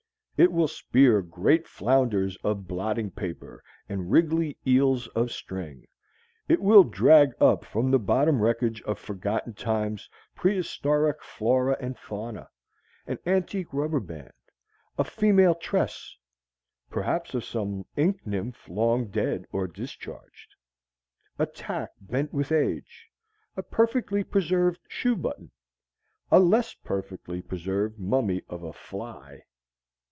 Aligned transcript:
It 0.37 0.51
will 0.51 0.67
spear 0.67 1.21
great 1.21 1.67
flounders 1.67 2.35
of 2.37 2.67
blotting 2.67 3.11
paper 3.11 3.63
and 3.87 4.09
wriggly 4.09 4.57
eels 4.65 5.07
of 5.09 5.29
string. 5.29 5.85
It 6.47 6.59
will 6.59 6.83
drag 6.83 7.33
up 7.39 7.63
from 7.63 7.91
the 7.91 7.99
bottom 7.99 8.41
wreckage 8.41 8.81
of 8.81 8.97
forgotten 8.97 9.53
times, 9.53 10.09
prehistoric 10.33 11.21
flora 11.23 11.77
and 11.79 11.95
fauna 11.95 12.49
an 13.05 13.19
antique 13.23 13.71
rubber 13.71 13.99
band, 13.99 14.33
a 14.97 15.03
female 15.03 15.53
tress 15.53 16.17
(perhaps 16.89 17.35
of 17.35 17.45
some 17.45 17.85
ink 17.95 18.25
nymph 18.25 18.67
long 18.67 19.09
dead 19.09 19.45
or 19.51 19.67
discharged), 19.67 20.55
a 21.37 21.45
tack 21.45 21.91
bent 21.99 22.33
with 22.33 22.51
age, 22.51 23.11
a 23.55 23.61
perfectly 23.61 24.23
preserved 24.23 24.79
shoe 24.87 25.15
button, 25.15 25.51
a 26.31 26.39
less 26.39 26.73
perfectly 26.73 27.43
preserved 27.43 27.99
mummy 27.99 28.41
of 28.49 28.63
a 28.63 28.73
fly. 28.73 29.43